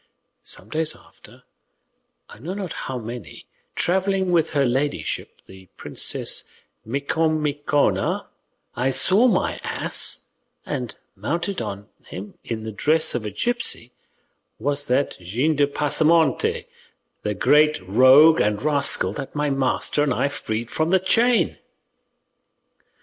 [0.41, 1.43] Some days after,
[2.27, 6.51] I know not how many, travelling with her ladyship the Princess
[6.83, 8.25] Micomicona,
[8.75, 10.27] I saw my ass,
[10.65, 13.91] and mounted upon him, in the dress of a gipsy,
[14.57, 16.65] was that Gines de Pasamonte,
[17.21, 21.59] the great rogue and rascal that my master and I freed from the chain."